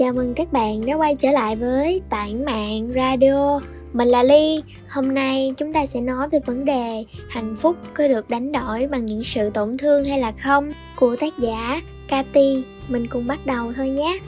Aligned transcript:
Chào 0.00 0.12
mừng 0.12 0.34
các 0.34 0.52
bạn 0.52 0.86
đã 0.86 0.94
quay 0.94 1.16
trở 1.16 1.30
lại 1.30 1.56
với 1.56 2.00
Tản 2.10 2.44
Mạng 2.44 2.92
Radio. 2.94 3.60
Mình 3.92 4.08
là 4.08 4.22
Ly. 4.22 4.62
Hôm 4.88 5.14
nay 5.14 5.54
chúng 5.56 5.72
ta 5.72 5.86
sẽ 5.86 6.00
nói 6.00 6.28
về 6.28 6.40
vấn 6.46 6.64
đề 6.64 7.04
Hạnh 7.28 7.56
phúc 7.56 7.76
có 7.94 8.08
được 8.08 8.30
đánh 8.30 8.52
đổi 8.52 8.86
bằng 8.86 9.06
những 9.06 9.24
sự 9.24 9.50
tổn 9.50 9.76
thương 9.78 10.04
hay 10.04 10.20
là 10.20 10.32
không 10.32 10.72
Của 10.96 11.16
tác 11.16 11.38
giả 11.38 11.80
Cathy. 12.08 12.64
Mình 12.88 13.06
cùng 13.10 13.26
bắt 13.26 13.38
đầu 13.44 13.72
thôi 13.76 13.88
nhé. 13.88 14.18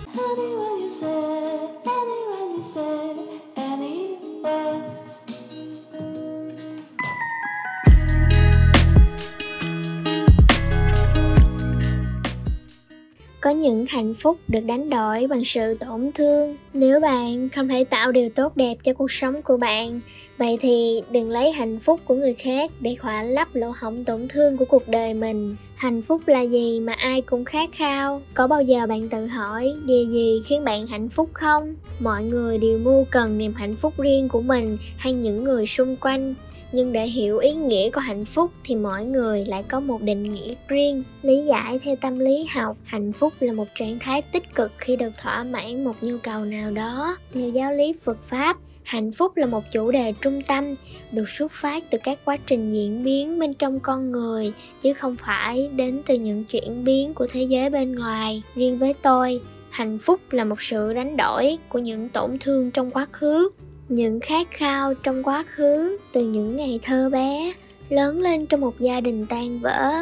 Những 13.63 13.87
hạnh 13.89 14.15
phúc 14.15 14.39
được 14.49 14.61
đánh 14.61 14.91
đổi 14.91 15.27
bằng 15.27 15.45
sự 15.45 15.75
tổn 15.75 16.13
thương. 16.13 16.57
Nếu 16.75 17.01
bạn 17.01 17.49
không 17.49 17.69
thể 17.69 17.85
tạo 17.85 18.13
điều 18.13 18.29
tốt 18.31 18.57
đẹp 18.57 18.75
cho 18.83 18.93
cuộc 18.93 19.13
sống 19.13 19.43
của 19.43 19.57
bạn, 19.57 20.01
vậy 20.39 20.59
thì 20.61 21.03
đừng 21.11 21.31
lấy 21.31 21.53
hạnh 21.53 21.79
phúc 21.79 22.01
của 22.05 22.15
người 22.15 22.35
khác 22.35 22.71
để 22.81 22.95
khỏa 22.95 23.23
lấp 23.23 23.49
lỗ 23.55 23.73
hổng 23.81 24.05
tổn 24.05 24.29
thương 24.29 24.57
của 24.57 24.65
cuộc 24.65 24.89
đời 24.89 25.15
mình. 25.15 25.57
Hạnh 25.75 26.03
phúc 26.03 26.29
là 26.29 26.41
gì 26.41 26.81
mà 26.81 26.93
ai 26.93 27.23
cũng 27.23 27.45
khát 27.45 27.71
khao? 27.73 28.23
Có 28.35 28.47
bao 28.47 28.63
giờ 28.63 28.87
bạn 28.87 29.09
tự 29.09 29.27
hỏi 29.27 29.75
điều 29.87 30.05
gì 30.05 30.43
khiến 30.45 30.65
bạn 30.65 30.87
hạnh 30.87 31.09
phúc 31.09 31.31
không? 31.33 31.75
Mọi 32.01 32.25
người 32.25 32.59
đều 32.59 32.79
mưu 32.79 33.05
cần 33.11 33.39
niềm 33.39 33.55
hạnh 33.55 33.77
phúc 33.77 33.95
riêng 33.99 34.29
của 34.29 34.43
mình 34.43 34.79
hay 34.97 35.13
những 35.13 35.45
người 35.45 35.67
xung 35.67 35.97
quanh 35.97 36.35
nhưng 36.73 36.93
để 36.93 37.07
hiểu 37.07 37.39
ý 37.39 37.53
nghĩa 37.53 37.91
của 37.91 38.01
hạnh 38.01 38.25
phúc 38.25 38.51
thì 38.65 38.75
mỗi 38.75 39.05
người 39.05 39.45
lại 39.45 39.65
có 39.69 39.81
một 39.81 40.03
định 40.03 40.35
nghĩa 40.35 40.55
riêng. 40.69 41.03
Lý 41.23 41.45
giải 41.45 41.79
theo 41.79 41.97
tâm 41.97 42.19
lý 42.19 42.47
học, 42.55 42.77
hạnh 42.85 43.13
phúc 43.13 43.33
là 43.41 43.53
một 43.53 43.69
trạng 43.75 43.99
thái 43.99 44.23
tích 44.23 44.55
cực 44.55 44.73
khi 44.79 44.97
được 44.97 45.11
thỏa 45.23 45.45
mãn 45.45 45.85
một 45.85 45.95
nhu 46.01 46.19
cầu 46.23 46.45
nào 46.45 46.71
đó. 46.71 47.17
Theo 47.35 47.49
giáo 47.49 47.73
lý 47.73 47.93
phật 48.05 48.19
pháp, 48.25 48.57
hạnh 48.83 49.13
phúc 49.13 49.37
là 49.37 49.47
một 49.47 49.65
chủ 49.73 49.91
đề 49.91 50.13
trung 50.21 50.43
tâm, 50.43 50.65
được 51.13 51.29
xuất 51.29 51.53
phát 51.53 51.85
từ 51.91 51.99
các 52.05 52.19
quá 52.25 52.37
trình 52.47 52.71
diễn 52.71 53.05
biến 53.05 53.39
bên 53.39 53.55
trong 53.55 53.81
con 53.81 54.11
người, 54.11 54.53
chứ 54.81 54.93
không 54.95 55.17
phải 55.17 55.69
đến 55.69 56.03
từ 56.07 56.15
những 56.15 56.45
chuyển 56.45 56.85
biến 56.85 57.15
của 57.15 57.27
thế 57.31 57.43
giới 57.43 57.71
bên 57.71 57.95
ngoài. 57.95 58.43
Riêng 58.55 58.79
với 58.79 58.95
tôi, 59.03 59.41
hạnh 59.71 59.99
phúc 59.99 60.21
là 60.31 60.45
một 60.45 60.63
sự 60.63 60.95
đánh 60.95 61.17
đổi 61.17 61.59
của 61.69 61.79
những 61.79 62.09
tổn 62.09 62.39
thương 62.39 62.71
trong 62.71 62.91
quá 62.91 63.07
khứ 63.13 63.51
những 63.93 64.21
khát 64.21 64.47
khao 64.51 64.95
trong 64.95 65.23
quá 65.23 65.45
khứ 65.55 65.99
từ 66.13 66.25
những 66.25 66.57
ngày 66.57 66.81
thơ 66.83 67.11
bé 67.11 67.53
lớn 67.89 68.21
lên 68.21 68.47
trong 68.47 68.61
một 68.61 68.81
gia 68.81 69.01
đình 69.01 69.27
tan 69.27 69.59
vỡ. 69.59 69.93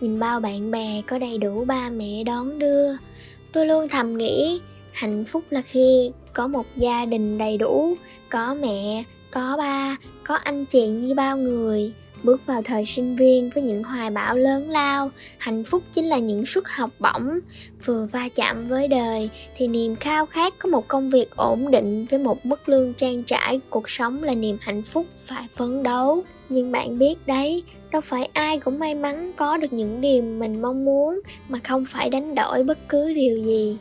Nhìn 0.00 0.18
bao 0.18 0.40
bạn 0.40 0.70
bè 0.70 1.02
có 1.06 1.18
đầy 1.18 1.38
đủ 1.38 1.64
ba 1.64 1.90
mẹ 1.90 2.24
đón 2.24 2.58
đưa, 2.58 2.96
tôi 3.52 3.66
luôn 3.66 3.88
thầm 3.88 4.18
nghĩ 4.18 4.60
hạnh 4.92 5.24
phúc 5.24 5.44
là 5.50 5.62
khi 5.62 6.10
có 6.32 6.48
một 6.48 6.66
gia 6.76 7.04
đình 7.04 7.38
đầy 7.38 7.56
đủ, 7.56 7.94
có 8.30 8.56
mẹ, 8.60 9.04
có 9.30 9.54
ba, 9.58 9.96
có 10.24 10.34
anh 10.34 10.64
chị 10.64 10.88
như 10.88 11.14
bao 11.14 11.36
người 11.36 11.92
bước 12.22 12.46
vào 12.46 12.62
thời 12.62 12.86
sinh 12.86 13.16
viên 13.16 13.50
với 13.54 13.62
những 13.62 13.82
hoài 13.82 14.10
bão 14.10 14.36
lớn 14.36 14.70
lao. 14.70 15.10
Hạnh 15.38 15.64
phúc 15.64 15.82
chính 15.92 16.04
là 16.04 16.18
những 16.18 16.46
suất 16.46 16.64
học 16.66 16.90
bổng. 16.98 17.28
Vừa 17.84 18.08
va 18.12 18.28
chạm 18.34 18.68
với 18.68 18.88
đời 18.88 19.30
thì 19.56 19.68
niềm 19.68 19.96
khao 19.96 20.26
khát 20.26 20.54
có 20.58 20.68
một 20.68 20.88
công 20.88 21.10
việc 21.10 21.36
ổn 21.36 21.70
định 21.70 22.06
với 22.10 22.18
một 22.18 22.46
mức 22.46 22.68
lương 22.68 22.94
trang 22.94 23.22
trải. 23.22 23.60
Cuộc 23.70 23.90
sống 23.90 24.22
là 24.22 24.34
niềm 24.34 24.56
hạnh 24.60 24.82
phúc 24.82 25.06
phải 25.26 25.46
phấn 25.56 25.82
đấu. 25.82 26.24
Nhưng 26.48 26.72
bạn 26.72 26.98
biết 26.98 27.26
đấy 27.26 27.62
đâu 27.92 28.00
phải 28.00 28.28
ai 28.32 28.58
cũng 28.58 28.78
may 28.78 28.94
mắn 28.94 29.32
có 29.36 29.56
được 29.56 29.72
những 29.72 30.00
điều 30.00 30.22
mình 30.22 30.62
mong 30.62 30.84
muốn 30.84 31.20
mà 31.48 31.58
không 31.68 31.84
phải 31.84 32.10
đánh 32.10 32.34
đổi 32.34 32.62
bất 32.62 32.78
cứ 32.88 33.14
điều 33.14 33.38
gì. 33.38 33.76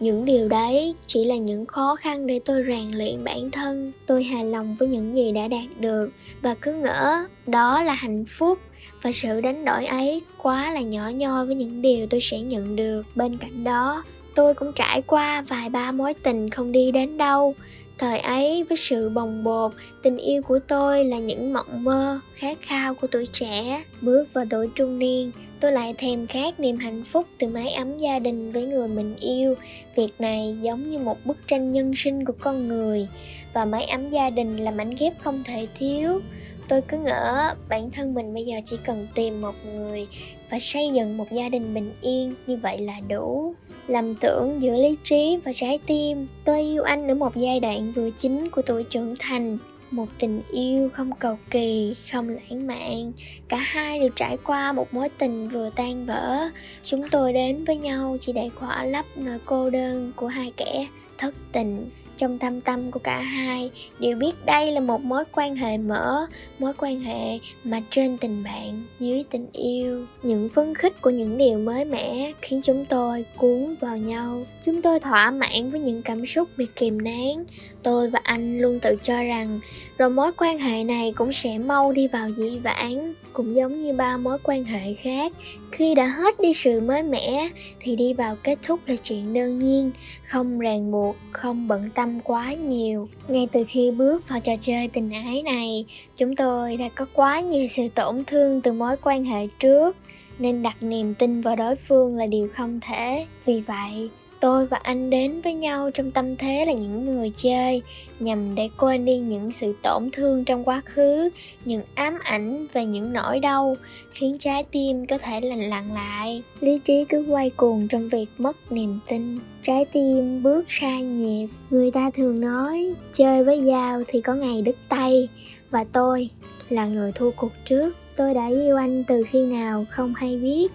Những 0.00 0.24
điều 0.24 0.48
đấy 0.48 0.94
chỉ 1.06 1.24
là 1.24 1.36
những 1.36 1.66
khó 1.66 1.96
khăn 1.96 2.26
để 2.26 2.40
tôi 2.44 2.64
rèn 2.68 2.90
luyện 2.92 3.24
bản 3.24 3.50
thân. 3.50 3.92
Tôi 4.06 4.24
hài 4.24 4.44
lòng 4.44 4.76
với 4.78 4.88
những 4.88 5.16
gì 5.16 5.32
đã 5.32 5.48
đạt 5.48 5.80
được 5.80 6.10
và 6.42 6.54
cứ 6.54 6.74
ngỡ 6.74 7.26
đó 7.46 7.82
là 7.82 7.92
hạnh 7.92 8.24
phúc. 8.28 8.58
Và 9.02 9.12
sự 9.12 9.40
đánh 9.40 9.64
đổi 9.64 9.86
ấy 9.86 10.22
quá 10.42 10.72
là 10.72 10.80
nhỏ 10.80 11.08
nhoi 11.08 11.46
với 11.46 11.54
những 11.54 11.82
điều 11.82 12.06
tôi 12.06 12.20
sẽ 12.20 12.40
nhận 12.40 12.76
được. 12.76 13.02
Bên 13.14 13.36
cạnh 13.36 13.64
đó, 13.64 14.04
tôi 14.34 14.54
cũng 14.54 14.72
trải 14.72 15.02
qua 15.02 15.42
vài 15.48 15.70
ba 15.70 15.92
mối 15.92 16.14
tình 16.14 16.48
không 16.48 16.72
đi 16.72 16.92
đến 16.92 17.18
đâu 17.18 17.54
thời 17.98 18.18
ấy, 18.18 18.64
với 18.68 18.78
sự 18.78 19.08
bồng 19.08 19.44
bột, 19.44 19.72
tình 20.02 20.16
yêu 20.16 20.42
của 20.42 20.58
tôi 20.58 21.04
là 21.04 21.18
những 21.18 21.52
mộng 21.52 21.84
mơ 21.84 22.20
khát 22.34 22.58
khao 22.62 22.94
của 22.94 23.06
tuổi 23.06 23.26
trẻ. 23.32 23.84
Bước 24.00 24.24
vào 24.32 24.44
tuổi 24.50 24.68
trung 24.74 24.98
niên, 24.98 25.30
tôi 25.60 25.72
lại 25.72 25.94
thèm 25.98 26.26
khát 26.26 26.60
niềm 26.60 26.76
hạnh 26.76 27.04
phúc 27.04 27.26
từ 27.38 27.48
mái 27.48 27.72
ấm 27.72 27.98
gia 27.98 28.18
đình 28.18 28.52
với 28.52 28.66
người 28.66 28.88
mình 28.88 29.16
yêu. 29.20 29.54
Việc 29.96 30.10
này 30.18 30.56
giống 30.62 30.90
như 30.90 30.98
một 30.98 31.18
bức 31.24 31.36
tranh 31.48 31.70
nhân 31.70 31.92
sinh 31.96 32.24
của 32.24 32.34
con 32.40 32.68
người, 32.68 33.08
và 33.52 33.64
mái 33.64 33.84
ấm 33.84 34.10
gia 34.10 34.30
đình 34.30 34.56
là 34.56 34.70
mảnh 34.70 34.94
ghép 34.98 35.12
không 35.22 35.42
thể 35.44 35.66
thiếu. 35.78 36.20
Tôi 36.68 36.80
cứ 36.80 36.98
ngỡ, 36.98 37.54
bản 37.68 37.90
thân 37.90 38.14
mình 38.14 38.34
bây 38.34 38.46
giờ 38.46 38.56
chỉ 38.64 38.76
cần 38.84 39.06
tìm 39.14 39.40
một 39.40 39.54
người 39.74 40.06
và 40.50 40.58
xây 40.58 40.90
dựng 40.94 41.16
một 41.16 41.32
gia 41.32 41.48
đình 41.48 41.74
bình 41.74 41.92
yên, 42.00 42.34
như 42.46 42.56
vậy 42.56 42.78
là 42.78 43.00
đủ 43.08 43.54
lầm 43.88 44.14
tưởng 44.14 44.60
giữa 44.60 44.76
lý 44.76 44.96
trí 45.04 45.38
và 45.44 45.52
trái 45.52 45.78
tim, 45.86 46.26
tôi 46.44 46.60
yêu 46.60 46.82
anh 46.82 47.08
ở 47.08 47.14
một 47.14 47.36
giai 47.36 47.60
đoạn 47.60 47.92
vừa 47.92 48.10
chính 48.10 48.50
của 48.50 48.62
tuổi 48.62 48.84
trưởng 48.84 49.14
thành. 49.18 49.58
Một 49.90 50.06
tình 50.18 50.42
yêu 50.52 50.88
không 50.92 51.12
cầu 51.18 51.38
kỳ, 51.50 51.94
không 52.12 52.28
lãng 52.28 52.66
mạn. 52.66 53.12
Cả 53.48 53.56
hai 53.56 54.00
đều 54.00 54.08
trải 54.08 54.36
qua 54.44 54.72
một 54.72 54.94
mối 54.94 55.08
tình 55.08 55.48
vừa 55.48 55.70
tan 55.76 56.06
vỡ. 56.06 56.48
Chúng 56.82 57.08
tôi 57.08 57.32
đến 57.32 57.64
với 57.64 57.76
nhau 57.76 58.16
chỉ 58.20 58.32
để 58.32 58.48
khỏa 58.54 58.84
lấp 58.84 59.04
nỗi 59.16 59.38
cô 59.44 59.70
đơn 59.70 60.12
của 60.16 60.26
hai 60.26 60.52
kẻ 60.56 60.86
thất 61.18 61.34
tình 61.52 61.90
trong 62.18 62.38
thâm 62.38 62.60
tâm 62.60 62.90
của 62.90 63.00
cả 63.00 63.20
hai 63.20 63.70
đều 63.98 64.16
biết 64.16 64.32
đây 64.46 64.72
là 64.72 64.80
một 64.80 65.04
mối 65.04 65.24
quan 65.32 65.56
hệ 65.56 65.78
mở, 65.78 66.26
mối 66.58 66.72
quan 66.78 67.00
hệ 67.00 67.38
mà 67.64 67.80
trên 67.90 68.18
tình 68.18 68.44
bạn, 68.44 68.82
dưới 69.00 69.24
tình 69.30 69.46
yêu. 69.52 70.06
Những 70.22 70.48
phấn 70.48 70.74
khích 70.74 71.02
của 71.02 71.10
những 71.10 71.38
điều 71.38 71.58
mới 71.58 71.84
mẻ 71.84 72.32
khiến 72.42 72.60
chúng 72.62 72.84
tôi 72.84 73.24
cuốn 73.36 73.74
vào 73.80 73.96
nhau. 73.96 74.42
Chúng 74.64 74.82
tôi 74.82 75.00
thỏa 75.00 75.30
mãn 75.30 75.70
với 75.70 75.80
những 75.80 76.02
cảm 76.02 76.26
xúc 76.26 76.48
bị 76.56 76.66
kìm 76.76 77.02
nén. 77.02 77.44
Tôi 77.82 78.10
và 78.10 78.20
anh 78.22 78.60
luôn 78.60 78.80
tự 78.80 78.96
cho 79.02 79.22
rằng 79.22 79.60
rồi 79.98 80.10
mối 80.10 80.32
quan 80.36 80.58
hệ 80.58 80.84
này 80.84 81.12
cũng 81.16 81.32
sẽ 81.32 81.58
mau 81.58 81.92
đi 81.92 82.08
vào 82.08 82.28
dĩ 82.30 82.58
vãng, 82.58 83.14
cũng 83.32 83.54
giống 83.54 83.82
như 83.82 83.92
ba 83.92 84.16
mối 84.16 84.38
quan 84.42 84.64
hệ 84.64 84.94
khác. 84.94 85.32
Khi 85.72 85.94
đã 85.94 86.06
hết 86.06 86.40
đi 86.40 86.54
sự 86.54 86.80
mới 86.80 87.02
mẻ 87.02 87.48
thì 87.80 87.96
đi 87.96 88.14
vào 88.14 88.36
kết 88.42 88.58
thúc 88.66 88.80
là 88.86 88.96
chuyện 89.02 89.34
đơn 89.34 89.58
nhiên. 89.58 89.90
Không 90.26 90.58
ràng 90.58 90.92
buộc, 90.92 91.16
không 91.32 91.68
bận 91.68 91.82
tâm 91.94 92.05
quá 92.24 92.54
nhiều. 92.54 93.08
Ngay 93.28 93.48
từ 93.52 93.64
khi 93.68 93.90
bước 93.90 94.28
vào 94.28 94.40
trò 94.40 94.52
chơi 94.60 94.88
tình 94.88 95.10
ái 95.10 95.42
này, 95.42 95.86
chúng 96.16 96.36
tôi 96.36 96.76
đã 96.76 96.88
có 96.88 97.06
quá 97.12 97.40
nhiều 97.40 97.66
sự 97.66 97.88
tổn 97.88 98.24
thương 98.24 98.60
từ 98.60 98.72
mối 98.72 98.96
quan 99.02 99.24
hệ 99.24 99.46
trước, 99.58 99.96
nên 100.38 100.62
đặt 100.62 100.76
niềm 100.80 101.14
tin 101.14 101.40
vào 101.40 101.56
đối 101.56 101.76
phương 101.76 102.16
là 102.16 102.26
điều 102.26 102.48
không 102.54 102.80
thể. 102.80 103.26
Vì 103.44 103.60
vậy 103.60 104.10
tôi 104.46 104.66
và 104.66 104.80
anh 104.82 105.10
đến 105.10 105.40
với 105.40 105.54
nhau 105.54 105.90
trong 105.90 106.10
tâm 106.10 106.36
thế 106.36 106.64
là 106.66 106.72
những 106.72 107.04
người 107.04 107.32
chơi, 107.36 107.82
nhằm 108.20 108.54
để 108.54 108.68
quên 108.76 109.04
đi 109.04 109.18
những 109.18 109.50
sự 109.50 109.74
tổn 109.82 110.10
thương 110.12 110.44
trong 110.44 110.64
quá 110.64 110.82
khứ, 110.84 111.30
những 111.64 111.82
ám 111.94 112.18
ảnh 112.22 112.66
và 112.72 112.82
những 112.82 113.12
nỗi 113.12 113.40
đau, 113.40 113.76
khiến 114.12 114.36
trái 114.38 114.64
tim 114.64 115.06
có 115.06 115.18
thể 115.18 115.40
lành 115.40 115.70
lặn 115.70 115.94
lại. 115.94 116.42
Lý 116.60 116.78
trí 116.84 117.04
cứ 117.08 117.24
quay 117.28 117.50
cuồng 117.50 117.88
trong 117.88 118.08
việc 118.08 118.26
mất 118.38 118.72
niềm 118.72 118.98
tin. 119.08 119.38
Trái 119.62 119.84
tim 119.92 120.42
bước 120.42 120.64
sai 120.68 121.02
nhịp. 121.02 121.48
Người 121.70 121.90
ta 121.90 122.10
thường 122.10 122.40
nói, 122.40 122.94
chơi 123.14 123.44
với 123.44 123.64
dao 123.64 124.02
thì 124.08 124.20
có 124.20 124.34
ngày 124.34 124.62
đứt 124.62 124.76
tay. 124.88 125.28
Và 125.70 125.84
tôi 125.92 126.30
là 126.68 126.86
người 126.86 127.12
thua 127.12 127.30
cuộc 127.30 127.52
trước. 127.64 127.96
Tôi 128.16 128.34
đã 128.34 128.48
yêu 128.48 128.76
anh 128.76 129.04
từ 129.04 129.24
khi 129.30 129.46
nào 129.46 129.84
không 129.90 130.14
hay 130.14 130.36
biết. 130.36 130.72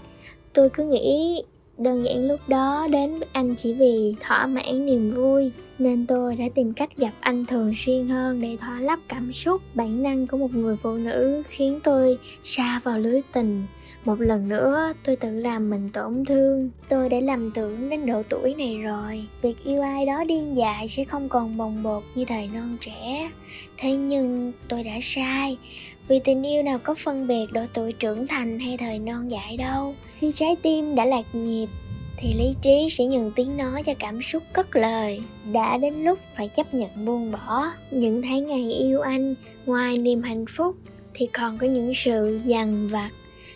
Tôi 0.54 0.70
cứ 0.70 0.84
nghĩ 0.84 1.42
đơn 1.78 2.06
giản 2.06 2.28
lúc 2.28 2.40
đó 2.48 2.88
đến 2.92 3.12
với 3.12 3.28
anh 3.34 3.56
chỉ 3.56 3.74
vì 3.74 4.16
thỏa 4.20 4.48
mãn 4.48 4.86
niềm 4.86 5.14
vui, 5.14 5.52
nên 5.80 6.06
tôi 6.08 6.36
đã 6.36 6.46
tìm 6.56 6.74
cách 6.74 6.98
gặp 6.98 7.12
anh 7.20 7.46
thường 7.46 7.74
xuyên 7.76 8.08
hơn 8.08 8.42
để 8.42 8.58
thỏa 8.58 8.80
lấp 8.80 9.00
cảm 9.08 9.34
xúc, 9.34 9.62
bản 9.74 10.04
năng 10.04 10.28
của 10.28 10.38
một 10.38 10.54
người 10.54 10.78
phụ 10.84 10.98
nữ, 10.98 11.44
khiến 11.50 11.80
tôi 11.84 12.18
xa 12.44 12.80
vào 12.84 13.00
lưới 13.00 13.22
tình. 13.34 13.66
Một 14.06 14.22
lần 14.22 14.50
nữa, 14.50 14.94
tôi 15.04 15.16
tự 15.16 15.40
làm 15.40 15.70
mình 15.70 15.90
tổn 15.94 16.26
thương. 16.26 16.70
Tôi 16.90 17.10
đã 17.10 17.20
lầm 17.20 17.52
tưởng 17.52 17.90
đến 17.90 18.06
độ 18.06 18.24
tuổi 18.30 18.56
này 18.56 18.78
rồi. 18.78 19.28
Việc 19.42 19.64
yêu 19.64 19.82
ai 19.82 20.06
đó 20.06 20.24
điên 20.24 20.58
dại 20.58 20.88
sẽ 20.88 21.04
không 21.04 21.30
còn 21.30 21.58
bồng 21.58 21.84
bột 21.84 22.04
như 22.16 22.26
thời 22.26 22.50
non 22.54 22.78
trẻ. 22.82 23.30
Thế 23.78 23.96
nhưng 23.96 24.52
tôi 24.68 24.84
đã 24.84 25.00
sai 25.02 25.58
vì 26.12 26.20
tình 26.20 26.44
yêu 26.44 26.64
nào 26.64 26.80
có 26.84 26.96
phân 26.96 27.28
biệt 27.28 27.46
độ 27.52 27.62
tuổi 27.74 27.94
trưởng 27.94 28.28
thành 28.28 28.60
hay 28.60 28.78
thời 28.78 29.00
non 29.00 29.32
dại 29.32 29.58
đâu. 29.58 29.96
Khi 30.20 30.32
trái 30.36 30.56
tim 30.62 30.96
đã 30.96 31.06
lạc 31.06 31.26
nhịp, 31.34 31.68
thì 32.18 32.34
lý 32.34 32.56
trí 32.62 32.90
sẽ 32.92 33.06
nhường 33.06 33.32
tiếng 33.36 33.58
nói 33.58 33.84
cho 33.84 33.94
cảm 34.00 34.22
xúc 34.22 34.44
cất 34.54 34.76
lời. 34.76 35.22
Đã 35.52 35.78
đến 35.78 36.04
lúc 36.04 36.20
phải 36.38 36.48
chấp 36.48 36.74
nhận 36.74 36.90
buông 37.06 37.32
bỏ. 37.32 37.66
Những 37.92 38.22
tháng 38.22 38.48
ngày 38.48 38.72
yêu 38.72 39.02
anh 39.02 39.36
ngoài 39.66 39.98
niềm 39.98 40.22
hạnh 40.22 40.46
phúc, 40.50 40.76
thì 41.14 41.26
còn 41.26 41.58
có 41.58 41.68
những 41.68 41.94
sự 41.96 42.40
dằn 42.46 42.88
vặt. 42.88 43.10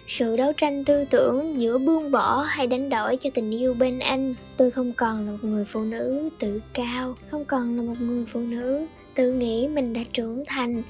Sự 0.07 0.37
đấu 0.37 0.51
tranh 0.57 0.85
tư 0.85 1.05
tưởng 1.09 1.61
giữa 1.61 1.77
buông 1.77 2.11
bỏ 2.11 2.41
hay 2.41 2.67
đánh 2.67 2.89
đổi 2.89 3.17
cho 3.17 3.29
tình 3.33 3.51
yêu 3.51 3.73
bên 3.73 3.99
anh. 3.99 4.35
Tôi 4.57 4.71
không 4.71 4.93
còn 4.93 5.25
là 5.25 5.31
một 5.31 5.43
người 5.43 5.65
phụ 5.65 5.81
nữ 5.81 6.29
tự 6.39 6.61
cao, 6.73 7.15
không 7.31 7.45
còn 7.45 7.77
là 7.77 7.81
một 7.81 7.95
người 7.99 8.25
phụ 8.33 8.39
nữ 8.39 8.85
tự 9.15 9.33
nghĩ 9.33 9.67
mình 9.67 9.93
đã 9.93 10.01
trưởng 10.13 10.43
thành 10.47 10.83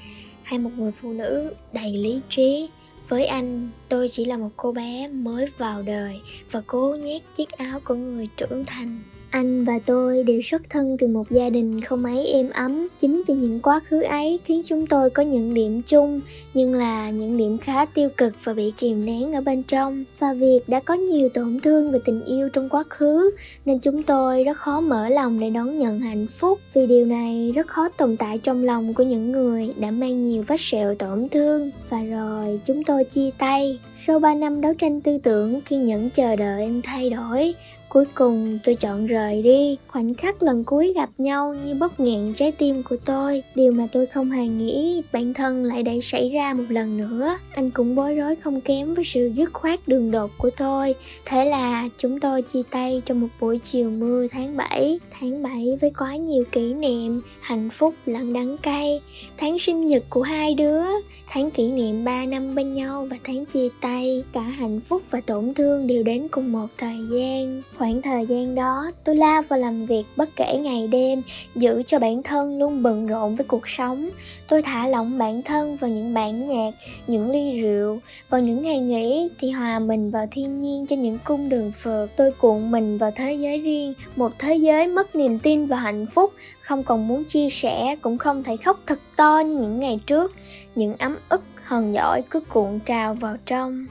hay 0.46 0.58
một 0.58 0.70
người 0.76 0.92
phụ 0.92 1.12
nữ 1.12 1.54
đầy 1.72 1.90
lý 1.90 2.20
trí. 2.30 2.68
Với 3.08 3.26
anh, 3.26 3.70
tôi 3.88 4.08
chỉ 4.08 4.24
là 4.24 4.36
một 4.36 4.50
cô 4.56 4.72
bé 4.72 5.08
mới 5.08 5.46
vào 5.58 5.82
đời 5.82 6.20
và 6.50 6.62
cố 6.66 6.96
nhét 7.00 7.22
chiếc 7.34 7.50
áo 7.50 7.80
của 7.84 7.94
người 7.94 8.28
trưởng 8.36 8.64
thành 8.64 9.02
anh 9.36 9.64
và 9.64 9.78
tôi 9.86 10.22
đều 10.22 10.40
xuất 10.42 10.62
thân 10.70 10.96
từ 11.00 11.06
một 11.06 11.30
gia 11.30 11.50
đình 11.50 11.80
không 11.80 12.02
mấy 12.02 12.26
êm 12.26 12.50
ấm. 12.50 12.88
Chính 13.00 13.22
vì 13.28 13.34
những 13.34 13.60
quá 13.60 13.80
khứ 13.88 14.02
ấy 14.02 14.38
khiến 14.44 14.62
chúng 14.66 14.86
tôi 14.86 15.10
có 15.10 15.22
những 15.22 15.54
điểm 15.54 15.82
chung, 15.82 16.20
nhưng 16.54 16.74
là 16.74 17.10
những 17.10 17.36
điểm 17.36 17.58
khá 17.58 17.84
tiêu 17.84 18.08
cực 18.16 18.32
và 18.44 18.54
bị 18.54 18.72
kìm 18.78 19.06
nén 19.06 19.32
ở 19.32 19.40
bên 19.40 19.62
trong. 19.62 20.04
Và 20.18 20.32
việc 20.32 20.60
đã 20.68 20.80
có 20.80 20.94
nhiều 20.94 21.28
tổn 21.28 21.60
thương 21.60 21.90
về 21.90 21.98
tình 22.04 22.24
yêu 22.24 22.48
trong 22.48 22.68
quá 22.68 22.84
khứ, 22.88 23.30
nên 23.64 23.78
chúng 23.78 24.02
tôi 24.02 24.44
rất 24.44 24.56
khó 24.56 24.80
mở 24.80 25.08
lòng 25.08 25.40
để 25.40 25.50
đón 25.50 25.78
nhận 25.78 26.00
hạnh 26.00 26.26
phúc. 26.38 26.58
Vì 26.74 26.86
điều 26.86 27.06
này 27.06 27.52
rất 27.54 27.66
khó 27.66 27.88
tồn 27.88 28.16
tại 28.16 28.38
trong 28.38 28.64
lòng 28.64 28.94
của 28.94 29.02
những 29.02 29.32
người 29.32 29.74
đã 29.76 29.90
mang 29.90 30.26
nhiều 30.26 30.44
vết 30.46 30.60
sẹo 30.60 30.94
tổn 30.94 31.28
thương. 31.28 31.70
Và 31.90 32.02
rồi 32.04 32.60
chúng 32.64 32.84
tôi 32.84 33.04
chia 33.04 33.30
tay. 33.38 33.80
Sau 34.06 34.18
3 34.18 34.34
năm 34.34 34.60
đấu 34.60 34.74
tranh 34.74 35.00
tư 35.00 35.18
tưởng, 35.18 35.60
kiên 35.60 35.86
nhẫn 35.86 36.10
chờ 36.10 36.36
đợi 36.36 36.62
anh 36.62 36.80
thay 36.84 37.10
đổi 37.10 37.54
Cuối 37.88 38.04
cùng 38.14 38.58
tôi 38.64 38.74
chọn 38.74 39.06
rời 39.06 39.42
đi. 39.42 39.78
Khoảnh 39.88 40.14
khắc 40.14 40.42
lần 40.42 40.64
cuối 40.64 40.92
gặp 40.96 41.10
nhau 41.18 41.54
như 41.64 41.74
bóp 41.74 42.00
nghẹn 42.00 42.34
trái 42.34 42.52
tim 42.52 42.82
của 42.82 42.96
tôi. 43.04 43.42
Điều 43.54 43.72
mà 43.72 43.86
tôi 43.92 44.06
không 44.06 44.30
hề 44.30 44.46
nghĩ 44.46 45.02
bản 45.12 45.34
thân 45.34 45.64
lại 45.64 45.82
để 45.82 46.00
xảy 46.02 46.30
ra 46.30 46.54
một 46.54 46.64
lần 46.68 46.96
nữa. 46.96 47.38
Anh 47.54 47.70
cũng 47.70 47.94
bối 47.94 48.14
rối 48.14 48.36
không 48.36 48.60
kém 48.60 48.94
với 48.94 49.04
sự 49.04 49.30
dứt 49.34 49.52
khoát 49.52 49.88
đường 49.88 50.10
đột 50.10 50.30
của 50.38 50.50
tôi. 50.56 50.94
Thế 51.24 51.44
là 51.44 51.88
chúng 51.98 52.20
tôi 52.20 52.42
chia 52.42 52.62
tay 52.70 53.02
trong 53.04 53.20
một 53.20 53.28
buổi 53.40 53.58
chiều 53.58 53.90
mưa 53.90 54.26
tháng 54.30 54.56
7 54.56 55.00
Tháng 55.20 55.42
7 55.42 55.78
với 55.80 55.90
quá 55.98 56.16
nhiều 56.16 56.44
kỷ 56.52 56.74
niệm, 56.74 57.20
hạnh 57.40 57.70
phúc 57.70 57.94
lẫn 58.06 58.32
đắng 58.32 58.56
cay. 58.58 59.00
Tháng 59.36 59.58
sinh 59.58 59.84
nhật 59.86 60.02
của 60.10 60.22
hai 60.22 60.54
đứa 60.54 60.82
Tháng 61.28 61.50
kỷ 61.50 61.70
niệm 61.70 62.04
3 62.04 62.26
năm 62.26 62.54
bên 62.54 62.72
nhau 62.72 63.06
và 63.10 63.16
tháng 63.24 63.46
chia 63.46 63.68
tay. 63.80 64.24
Cả 64.32 64.40
hạnh 64.40 64.80
phúc 64.88 65.02
và 65.10 65.20
tổn 65.20 65.54
thương 65.54 65.86
đều 65.86 66.02
đến 66.02 66.28
cùng 66.30 66.52
một 66.52 66.66
thời 66.78 66.98
gian. 67.10 67.62
Khoảng 67.78 68.02
thời 68.02 68.26
gian 68.26 68.54
đó, 68.54 68.90
tôi 69.04 69.16
lao 69.16 69.42
vào 69.42 69.58
làm 69.58 69.86
việc 69.86 70.04
bất 70.16 70.28
kể 70.36 70.58
ngày 70.58 70.88
đêm, 70.88 71.22
giữ 71.54 71.82
cho 71.86 71.98
bản 71.98 72.22
thân 72.22 72.58
luôn 72.58 72.82
bận 72.82 73.06
rộn 73.06 73.36
với 73.36 73.46
cuộc 73.48 73.68
sống. 73.68 74.08
Tôi 74.48 74.62
thả 74.62 74.88
lỏng 74.88 75.18
bản 75.18 75.42
thân 75.42 75.76
vào 75.76 75.90
những 75.90 76.14
bản 76.14 76.48
nhạc, 76.48 76.70
những 77.06 77.30
ly 77.30 77.60
rượu. 77.60 77.98
Vào 78.28 78.40
những 78.40 78.62
ngày 78.62 78.78
nghỉ 78.78 79.28
thì 79.40 79.50
hòa 79.50 79.78
mình 79.78 80.10
vào 80.10 80.26
thiên 80.30 80.58
nhiên 80.58 80.86
cho 80.86 80.96
những 80.96 81.18
cung 81.24 81.48
đường 81.48 81.72
phượt. 81.82 82.16
Tôi 82.16 82.32
cuộn 82.32 82.70
mình 82.70 82.98
vào 82.98 83.10
thế 83.16 83.34
giới 83.34 83.60
riêng, 83.60 83.94
một 84.16 84.32
thế 84.38 84.54
giới 84.54 84.86
mất 84.86 85.16
niềm 85.16 85.38
tin 85.38 85.66
và 85.66 85.76
hạnh 85.76 86.06
phúc, 86.14 86.32
không 86.60 86.82
còn 86.82 87.08
muốn 87.08 87.24
chia 87.24 87.50
sẻ, 87.50 87.96
cũng 88.02 88.18
không 88.18 88.42
thể 88.42 88.56
khóc 88.56 88.80
thật 88.86 88.98
to 89.16 89.42
như 89.46 89.54
những 89.54 89.80
ngày 89.80 90.00
trước. 90.06 90.32
Những 90.74 90.96
ấm 90.96 91.16
ức 91.28 91.42
hờn 91.64 91.94
giỏi 91.94 92.22
cứ 92.30 92.40
cuộn 92.40 92.78
trào 92.80 93.14
vào 93.14 93.36
trong. 93.46 93.86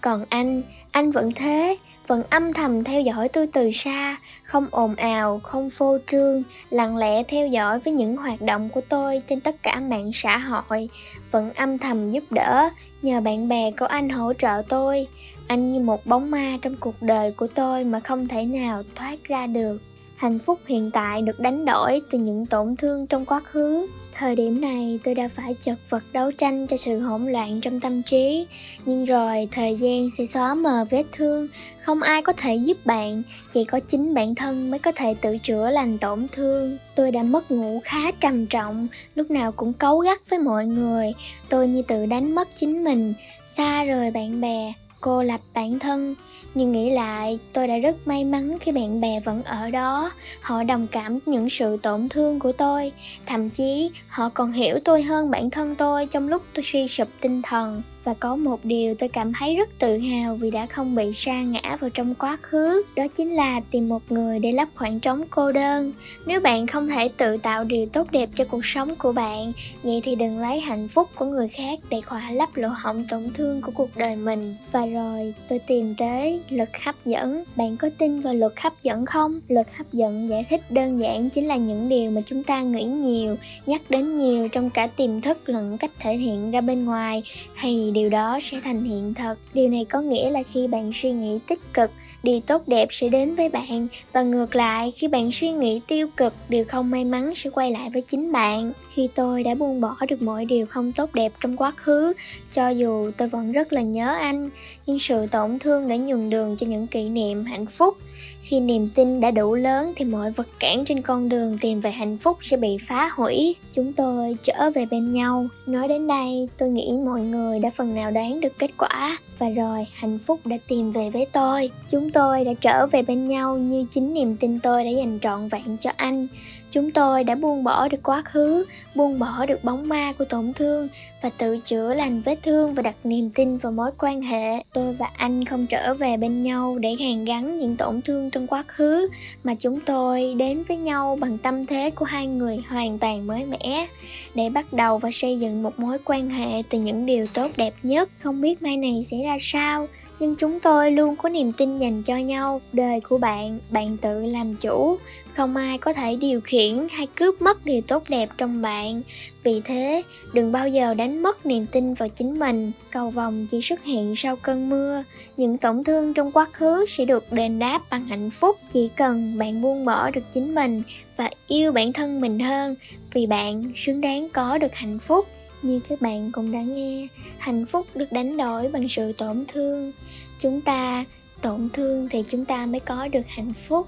Còn 0.00 0.24
anh, 0.28 0.62
anh 0.90 1.10
vẫn 1.10 1.32
thế, 1.32 1.76
vẫn 2.10 2.22
âm 2.30 2.52
thầm 2.52 2.84
theo 2.84 3.00
dõi 3.00 3.28
tôi 3.28 3.46
từ 3.46 3.70
xa, 3.70 4.16
không 4.42 4.66
ồn 4.70 4.94
ào, 4.94 5.40
không 5.42 5.70
phô 5.70 5.98
trương, 6.06 6.42
lặng 6.70 6.96
lẽ 6.96 7.22
theo 7.22 7.46
dõi 7.46 7.80
với 7.80 7.92
những 7.92 8.16
hoạt 8.16 8.42
động 8.42 8.68
của 8.68 8.80
tôi 8.88 9.22
trên 9.28 9.40
tất 9.40 9.62
cả 9.62 9.80
mạng 9.80 10.10
xã 10.14 10.38
hội, 10.38 10.88
vẫn 11.30 11.52
âm 11.54 11.78
thầm 11.78 12.10
giúp 12.10 12.24
đỡ, 12.30 12.70
nhờ 13.02 13.20
bạn 13.20 13.48
bè 13.48 13.70
của 13.70 13.86
anh 13.86 14.08
hỗ 14.08 14.32
trợ 14.32 14.62
tôi. 14.68 15.06
Anh 15.46 15.68
như 15.68 15.80
một 15.80 16.06
bóng 16.06 16.30
ma 16.30 16.58
trong 16.62 16.76
cuộc 16.80 17.02
đời 17.02 17.32
của 17.32 17.46
tôi 17.46 17.84
mà 17.84 18.00
không 18.00 18.28
thể 18.28 18.44
nào 18.44 18.82
thoát 18.94 19.24
ra 19.24 19.46
được. 19.46 19.78
Hạnh 20.16 20.38
phúc 20.38 20.58
hiện 20.66 20.90
tại 20.90 21.22
được 21.22 21.40
đánh 21.40 21.64
đổi 21.64 22.02
từ 22.10 22.18
những 22.18 22.46
tổn 22.46 22.76
thương 22.76 23.06
trong 23.06 23.24
quá 23.24 23.40
khứ. 23.40 23.86
Thời 24.20 24.36
điểm 24.36 24.60
này 24.60 25.00
tôi 25.04 25.14
đã 25.14 25.28
phải 25.36 25.54
chật 25.60 25.78
vật 25.88 26.02
đấu 26.12 26.32
tranh 26.32 26.66
cho 26.66 26.76
sự 26.76 27.00
hỗn 27.00 27.32
loạn 27.32 27.60
trong 27.60 27.80
tâm 27.80 28.02
trí. 28.02 28.46
Nhưng 28.84 29.04
rồi 29.04 29.48
thời 29.52 29.76
gian 29.76 30.08
sẽ 30.18 30.26
xóa 30.26 30.54
mờ 30.54 30.84
vết 30.90 31.04
thương. 31.12 31.48
Không 31.82 32.02
ai 32.02 32.22
có 32.22 32.32
thể 32.32 32.54
giúp 32.54 32.86
bạn, 32.86 33.22
Chỉ 33.50 33.64
có 33.64 33.80
chính 33.80 34.14
bản 34.14 34.34
thân 34.34 34.70
mới 34.70 34.78
có 34.78 34.92
thể 34.92 35.14
tự 35.14 35.38
chữa 35.38 35.70
lành 35.70 35.98
tổn 35.98 36.26
thương. 36.32 36.78
Tôi 36.94 37.10
đã 37.10 37.22
mất 37.22 37.50
ngủ 37.50 37.80
khá 37.84 38.10
trầm 38.20 38.46
trọng, 38.46 38.88
Lúc 39.14 39.30
nào 39.30 39.52
cũng 39.52 39.72
cấu 39.72 39.98
gắt 39.98 40.30
với 40.30 40.38
mọi 40.38 40.66
người. 40.66 41.12
Tôi 41.48 41.68
như 41.68 41.82
tự 41.82 42.06
đánh 42.06 42.34
mất 42.34 42.48
chính 42.56 42.84
mình, 42.84 43.14
Xa 43.48 43.84
rời 43.84 44.10
bạn 44.10 44.40
bè 44.40 44.72
cô 45.00 45.22
lập 45.22 45.40
bản 45.54 45.78
thân. 45.78 46.14
Nhưng 46.54 46.72
nghĩ 46.72 46.90
lại, 46.90 47.38
tôi 47.52 47.68
đã 47.68 47.78
rất 47.78 47.96
may 48.06 48.24
mắn 48.24 48.58
khi 48.60 48.72
bạn 48.72 49.00
bè 49.00 49.20
vẫn 49.24 49.42
ở 49.42 49.70
đó. 49.70 50.10
Họ 50.40 50.62
đồng 50.62 50.86
cảm 50.86 51.18
những 51.26 51.50
sự 51.50 51.76
tổn 51.76 52.08
thương 52.08 52.38
của 52.38 52.52
tôi. 52.52 52.92
Thậm 53.26 53.50
chí, 53.50 53.90
họ 54.08 54.28
còn 54.28 54.52
hiểu 54.52 54.78
tôi 54.84 55.02
hơn 55.02 55.30
bản 55.30 55.50
thân 55.50 55.74
tôi 55.74 56.06
trong 56.06 56.28
lúc 56.28 56.42
tôi 56.54 56.62
suy 56.62 56.88
sụp 56.88 57.08
tinh 57.20 57.42
thần 57.42 57.82
và 58.04 58.14
có 58.14 58.36
một 58.36 58.64
điều 58.64 58.94
tôi 58.94 59.08
cảm 59.08 59.32
thấy 59.38 59.56
rất 59.56 59.68
tự 59.78 59.98
hào 59.98 60.34
vì 60.34 60.50
đã 60.50 60.66
không 60.66 60.94
bị 60.94 61.12
sa 61.14 61.42
ngã 61.42 61.76
vào 61.80 61.90
trong 61.90 62.14
quá 62.14 62.38
khứ, 62.42 62.82
đó 62.96 63.06
chính 63.16 63.30
là 63.30 63.60
tìm 63.70 63.88
một 63.88 64.12
người 64.12 64.38
để 64.38 64.52
lấp 64.52 64.68
khoảng 64.74 65.00
trống 65.00 65.24
cô 65.30 65.52
đơn. 65.52 65.92
Nếu 66.26 66.40
bạn 66.40 66.66
không 66.66 66.88
thể 66.88 67.08
tự 67.16 67.36
tạo 67.36 67.64
điều 67.64 67.86
tốt 67.86 68.10
đẹp 68.10 68.28
cho 68.36 68.44
cuộc 68.44 68.64
sống 68.64 68.96
của 68.96 69.12
bạn, 69.12 69.52
vậy 69.82 70.00
thì 70.04 70.14
đừng 70.14 70.38
lấy 70.38 70.60
hạnh 70.60 70.88
phúc 70.88 71.08
của 71.16 71.24
người 71.24 71.48
khác 71.48 71.78
để 71.90 72.00
khỏa 72.00 72.30
lấp 72.30 72.48
lỗ 72.54 72.68
hổng 72.68 73.04
tổn 73.10 73.30
thương 73.34 73.62
của 73.62 73.72
cuộc 73.74 73.96
đời 73.96 74.16
mình. 74.16 74.54
Và 74.72 74.86
rồi, 74.86 75.34
tôi 75.48 75.58
tìm 75.58 75.94
tới 75.98 76.40
luật 76.50 76.68
hấp 76.84 76.94
dẫn. 77.04 77.44
Bạn 77.56 77.76
có 77.76 77.90
tin 77.98 78.20
vào 78.20 78.34
luật 78.34 78.52
hấp 78.56 78.82
dẫn 78.82 79.06
không? 79.06 79.40
Luật 79.48 79.66
hấp 79.76 79.92
dẫn 79.92 80.28
giải 80.28 80.46
thích 80.50 80.60
đơn 80.70 81.00
giản 81.00 81.30
chính 81.30 81.46
là 81.46 81.56
những 81.56 81.88
điều 81.88 82.10
mà 82.10 82.20
chúng 82.26 82.42
ta 82.42 82.62
nghĩ 82.62 82.84
nhiều, 82.84 83.36
nhắc 83.66 83.82
đến 83.88 84.18
nhiều 84.18 84.48
trong 84.48 84.70
cả 84.70 84.86
tiềm 84.86 85.20
thức 85.20 85.48
lẫn 85.48 85.78
cách 85.78 85.90
thể 85.98 86.16
hiện 86.16 86.50
ra 86.50 86.60
bên 86.60 86.84
ngoài. 86.84 87.22
Thì 87.60 87.89
thì 87.90 87.94
điều 88.00 88.10
đó 88.10 88.38
sẽ 88.42 88.60
thành 88.64 88.84
hiện 88.84 89.14
thực 89.14 89.38
điều 89.54 89.68
này 89.68 89.84
có 89.84 90.00
nghĩa 90.00 90.30
là 90.30 90.42
khi 90.52 90.66
bạn 90.66 90.90
suy 90.94 91.10
nghĩ 91.12 91.38
tích 91.48 91.58
cực, 91.74 91.90
điều 92.22 92.40
tốt 92.40 92.68
đẹp 92.68 92.88
sẽ 92.90 93.08
đến 93.08 93.34
với 93.34 93.48
bạn. 93.48 93.88
Và 94.12 94.22
ngược 94.22 94.56
lại, 94.56 94.92
khi 94.96 95.08
bạn 95.08 95.30
suy 95.32 95.50
nghĩ 95.50 95.80
tiêu 95.86 96.08
cực, 96.16 96.34
điều 96.48 96.64
không 96.64 96.90
may 96.90 97.04
mắn 97.04 97.34
sẽ 97.34 97.50
quay 97.50 97.70
lại 97.70 97.90
với 97.92 98.02
chính 98.02 98.32
bạn. 98.32 98.72
Khi 98.94 99.08
tôi 99.14 99.42
đã 99.42 99.54
buông 99.54 99.80
bỏ 99.80 99.96
được 100.08 100.22
mọi 100.22 100.44
điều 100.44 100.66
không 100.66 100.92
tốt 100.92 101.14
đẹp 101.14 101.32
trong 101.40 101.56
quá 101.56 101.72
khứ, 101.76 102.12
cho 102.54 102.68
dù 102.68 103.10
tôi 103.16 103.28
vẫn 103.28 103.52
rất 103.52 103.72
là 103.72 103.82
nhớ 103.82 104.14
anh, 104.20 104.50
nhưng 104.86 104.98
sự 104.98 105.26
tổn 105.26 105.58
thương 105.58 105.88
đã 105.88 105.96
nhường 105.96 106.30
đường 106.30 106.56
cho 106.56 106.66
những 106.66 106.86
kỷ 106.86 107.08
niệm 107.08 107.44
hạnh 107.44 107.66
phúc. 107.66 107.96
Khi 108.42 108.60
niềm 108.60 108.88
tin 108.94 109.20
đã 109.20 109.30
đủ 109.30 109.54
lớn 109.54 109.92
thì 109.96 110.04
mọi 110.04 110.30
vật 110.30 110.46
cản 110.58 110.84
trên 110.84 111.02
con 111.02 111.28
đường 111.28 111.58
tìm 111.58 111.80
về 111.80 111.90
hạnh 111.90 112.18
phúc 112.18 112.38
sẽ 112.40 112.56
bị 112.56 112.76
phá 112.88 113.10
hủy. 113.14 113.56
Chúng 113.74 113.92
tôi 113.92 114.36
trở 114.42 114.70
về 114.74 114.86
bên 114.90 115.12
nhau. 115.12 115.46
Nói 115.66 115.88
đến 115.88 116.06
đây, 116.06 116.48
tôi 116.58 116.68
nghĩ 116.68 116.92
mọi 117.04 117.20
người 117.20 117.58
đã 117.58 117.70
phần 117.80 117.94
nào 117.94 118.10
đoán 118.10 118.40
được 118.40 118.58
kết 118.58 118.70
quả. 118.76 119.18
Và 119.38 119.48
rồi, 119.48 119.86
hạnh 119.94 120.18
phúc 120.26 120.40
đã 120.46 120.56
tìm 120.68 120.92
về 120.92 121.10
với 121.10 121.26
tôi. 121.32 121.70
Chúng 121.90 122.10
tôi 122.10 122.44
đã 122.44 122.52
trở 122.60 122.86
về 122.86 123.02
bên 123.02 123.26
nhau 123.26 123.58
như 123.58 123.86
chính 123.92 124.14
niềm 124.14 124.36
tin 124.36 124.60
tôi 124.60 124.84
đã 124.84 124.90
dành 124.90 125.18
trọn 125.22 125.48
vẹn 125.48 125.76
cho 125.80 125.90
anh 125.96 126.26
chúng 126.72 126.90
tôi 126.90 127.24
đã 127.24 127.34
buông 127.34 127.64
bỏ 127.64 127.88
được 127.88 128.02
quá 128.02 128.22
khứ, 128.24 128.64
buông 128.94 129.18
bỏ 129.18 129.46
được 129.46 129.64
bóng 129.64 129.88
ma 129.88 130.12
của 130.18 130.24
tổn 130.24 130.52
thương 130.52 130.88
và 131.22 131.30
tự 131.38 131.58
chữa 131.64 131.94
lành 131.94 132.22
vết 132.24 132.38
thương 132.42 132.74
và 132.74 132.82
đặt 132.82 132.96
niềm 133.04 133.30
tin 133.30 133.58
vào 133.58 133.72
mối 133.72 133.90
quan 133.98 134.22
hệ. 134.22 134.62
Tôi 134.72 134.92
và 134.92 135.10
anh 135.16 135.44
không 135.44 135.66
trở 135.66 135.94
về 135.94 136.16
bên 136.16 136.42
nhau 136.42 136.78
để 136.78 136.96
hàn 137.00 137.24
gắn 137.24 137.58
những 137.58 137.76
tổn 137.76 138.02
thương 138.02 138.30
trong 138.30 138.46
quá 138.46 138.64
khứ, 138.66 139.08
mà 139.44 139.54
chúng 139.54 139.80
tôi 139.80 140.34
đến 140.34 140.62
với 140.68 140.76
nhau 140.76 141.18
bằng 141.20 141.38
tâm 141.38 141.66
thế 141.66 141.90
của 141.90 142.04
hai 142.04 142.26
người 142.26 142.62
hoàn 142.68 142.98
toàn 142.98 143.26
mới 143.26 143.44
mẻ. 143.44 143.86
Để 144.34 144.50
bắt 144.50 144.72
đầu 144.72 144.98
và 144.98 145.10
xây 145.12 145.38
dựng 145.38 145.62
một 145.62 145.78
mối 145.78 145.98
quan 146.04 146.30
hệ 146.30 146.62
từ 146.70 146.78
những 146.78 147.06
điều 147.06 147.26
tốt 147.26 147.50
đẹp 147.56 147.74
nhất, 147.82 148.08
không 148.22 148.40
biết 148.40 148.62
mai 148.62 148.76
này 148.76 149.04
sẽ 149.10 149.16
ra 149.24 149.36
sao 149.40 149.88
nhưng 150.20 150.36
chúng 150.36 150.60
tôi 150.60 150.92
luôn 150.92 151.16
có 151.16 151.28
niềm 151.28 151.52
tin 151.52 151.78
dành 151.78 152.02
cho 152.02 152.16
nhau, 152.16 152.60
đời 152.72 153.00
của 153.00 153.18
bạn 153.18 153.58
bạn 153.70 153.96
tự 153.96 154.24
làm 154.26 154.56
chủ. 154.56 154.98
Không 155.34 155.56
ai 155.56 155.78
có 155.78 155.92
thể 155.92 156.16
điều 156.16 156.40
khiển 156.40 156.86
hay 156.90 157.06
cướp 157.06 157.42
mất 157.42 157.64
điều 157.64 157.80
tốt 157.80 158.04
đẹp 158.08 158.28
trong 158.38 158.62
bạn. 158.62 159.02
Vì 159.42 159.60
thế, 159.64 160.02
đừng 160.32 160.52
bao 160.52 160.68
giờ 160.68 160.94
đánh 160.94 161.22
mất 161.22 161.46
niềm 161.46 161.66
tin 161.72 161.94
vào 161.94 162.08
chính 162.08 162.38
mình. 162.38 162.72
Cầu 162.90 163.10
vòng 163.10 163.46
chỉ 163.50 163.62
xuất 163.62 163.84
hiện 163.84 164.14
sau 164.16 164.36
cơn 164.36 164.70
mưa. 164.70 165.04
Những 165.36 165.56
tổn 165.56 165.84
thương 165.84 166.14
trong 166.14 166.32
quá 166.32 166.46
khứ 166.52 166.86
sẽ 166.88 167.04
được 167.04 167.32
đền 167.32 167.58
đáp 167.58 167.80
bằng 167.90 168.04
hạnh 168.04 168.30
phúc. 168.30 168.56
Chỉ 168.72 168.88
cần 168.96 169.38
bạn 169.38 169.62
buông 169.62 169.84
bỏ 169.84 170.10
được 170.10 170.24
chính 170.34 170.54
mình 170.54 170.82
và 171.16 171.30
yêu 171.48 171.72
bản 171.72 171.92
thân 171.92 172.20
mình 172.20 172.38
hơn, 172.38 172.74
vì 173.14 173.26
bạn 173.26 173.72
xứng 173.76 174.00
đáng 174.00 174.28
có 174.32 174.58
được 174.58 174.74
hạnh 174.74 174.98
phúc 174.98 175.26
như 175.62 175.80
các 175.88 176.00
bạn 176.00 176.32
cũng 176.32 176.52
đã 176.52 176.62
nghe 176.62 177.06
hạnh 177.38 177.66
phúc 177.66 177.86
được 177.94 178.12
đánh 178.12 178.36
đổi 178.36 178.68
bằng 178.72 178.88
sự 178.88 179.12
tổn 179.12 179.44
thương 179.48 179.92
chúng 180.40 180.60
ta 180.60 181.04
tổn 181.42 181.68
thương 181.72 182.08
thì 182.08 182.24
chúng 182.28 182.44
ta 182.44 182.66
mới 182.66 182.80
có 182.80 183.08
được 183.08 183.26
hạnh 183.28 183.52
phúc 183.68 183.86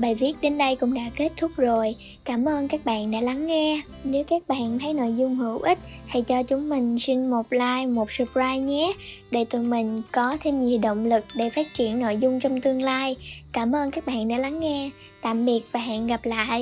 Bài 0.00 0.14
viết 0.14 0.32
đến 0.40 0.58
đây 0.58 0.76
cũng 0.76 0.94
đã 0.94 1.10
kết 1.16 1.32
thúc 1.36 1.50
rồi. 1.56 1.96
Cảm 2.24 2.44
ơn 2.44 2.68
các 2.68 2.84
bạn 2.84 3.10
đã 3.10 3.20
lắng 3.20 3.46
nghe. 3.46 3.80
Nếu 4.04 4.24
các 4.24 4.48
bạn 4.48 4.78
thấy 4.78 4.94
nội 4.94 5.14
dung 5.18 5.36
hữu 5.36 5.58
ích, 5.58 5.78
hãy 6.06 6.22
cho 6.22 6.42
chúng 6.42 6.68
mình 6.68 6.98
xin 6.98 7.30
một 7.30 7.52
like, 7.52 7.86
một 7.86 8.12
subscribe 8.12 8.58
nhé, 8.58 8.90
để 9.30 9.44
tụi 9.44 9.62
mình 9.62 10.02
có 10.12 10.36
thêm 10.40 10.58
nhiều 10.58 10.78
động 10.78 11.04
lực 11.04 11.24
để 11.36 11.50
phát 11.50 11.66
triển 11.74 11.98
nội 12.00 12.16
dung 12.16 12.40
trong 12.40 12.60
tương 12.60 12.82
lai. 12.82 13.16
Cảm 13.52 13.72
ơn 13.74 13.90
các 13.90 14.06
bạn 14.06 14.28
đã 14.28 14.38
lắng 14.38 14.60
nghe. 14.60 14.90
Tạm 15.22 15.46
biệt 15.46 15.60
và 15.72 15.80
hẹn 15.80 16.06
gặp 16.06 16.24
lại. 16.24 16.58